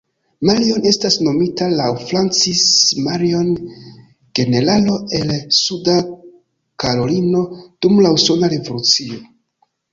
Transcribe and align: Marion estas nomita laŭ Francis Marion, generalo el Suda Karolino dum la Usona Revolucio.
Marion 0.49 0.85
estas 0.91 1.17
nomita 1.25 1.67
laŭ 1.73 1.89
Francis 2.05 2.63
Marion, 3.09 3.53
generalo 4.41 4.97
el 5.21 5.35
Suda 5.61 6.01
Karolino 6.87 7.47
dum 7.59 8.05
la 8.09 8.17
Usona 8.21 8.55
Revolucio. 8.59 9.25